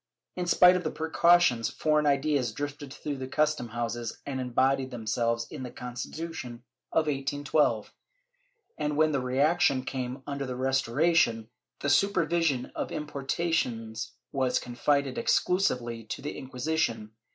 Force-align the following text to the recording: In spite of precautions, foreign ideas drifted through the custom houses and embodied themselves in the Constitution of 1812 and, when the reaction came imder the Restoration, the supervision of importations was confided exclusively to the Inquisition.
In 0.35 0.47
spite 0.47 0.75
of 0.75 0.95
precautions, 0.95 1.69
foreign 1.69 2.07
ideas 2.07 2.51
drifted 2.53 2.91
through 2.91 3.17
the 3.17 3.27
custom 3.27 3.67
houses 3.69 4.17
and 4.25 4.41
embodied 4.41 4.89
themselves 4.89 5.45
in 5.51 5.61
the 5.61 5.69
Constitution 5.69 6.63
of 6.91 7.05
1812 7.05 7.93
and, 8.79 8.97
when 8.97 9.11
the 9.11 9.19
reaction 9.21 9.83
came 9.83 10.23
imder 10.27 10.47
the 10.47 10.55
Restoration, 10.55 11.49
the 11.81 11.89
supervision 11.91 12.71
of 12.73 12.91
importations 12.91 14.13
was 14.31 14.57
confided 14.57 15.19
exclusively 15.19 16.03
to 16.05 16.23
the 16.23 16.35
Inquisition. 16.35 17.11